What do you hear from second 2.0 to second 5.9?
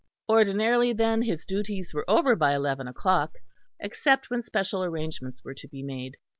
over by eleven o'clock, except when special arrangements were to be